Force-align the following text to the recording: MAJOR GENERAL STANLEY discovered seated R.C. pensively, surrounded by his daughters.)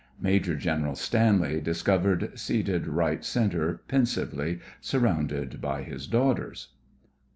MAJOR 0.19 0.55
GENERAL 0.55 0.95
STANLEY 0.95 1.61
discovered 1.61 2.31
seated 2.33 2.89
R.C. 2.89 3.49
pensively, 3.87 4.59
surrounded 4.81 5.61
by 5.61 5.83
his 5.83 6.07
daughters.) 6.07 6.69